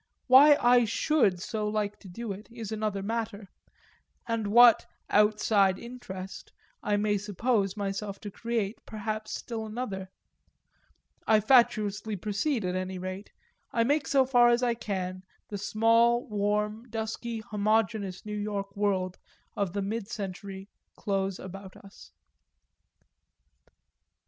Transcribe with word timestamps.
Why 0.25 0.57
I 0.59 0.83
should 0.85 1.39
so 1.39 1.67
like 1.67 1.99
to 1.99 2.07
do 2.07 2.31
it 2.31 2.47
is 2.51 2.71
another 2.71 3.03
matter 3.03 3.49
and 4.27 4.47
what 4.47 4.87
"outside 5.11 5.77
interest" 5.77 6.51
I 6.81 6.97
may 6.97 7.19
suppose 7.19 7.77
myself 7.77 8.19
to 8.21 8.31
create 8.31 8.79
perhaps 8.87 9.29
still 9.31 9.63
another: 9.63 10.09
I 11.27 11.39
fatuously 11.39 12.15
proceed 12.19 12.65
at 12.65 12.73
any 12.73 12.97
rate, 12.97 13.31
I 13.71 13.83
make 13.83 14.07
so 14.07 14.25
far 14.25 14.49
as 14.49 14.63
I 14.63 14.73
can 14.73 15.21
the 15.49 15.59
small 15.59 16.27
warm 16.27 16.89
dusky 16.89 17.37
homogeneous 17.41 18.25
New 18.25 18.33
York 18.37 18.75
world 18.75 19.19
of 19.55 19.71
the 19.73 19.83
mid 19.83 20.07
century 20.07 20.67
close 20.95 21.37
about 21.37 21.77
us. 21.77 22.11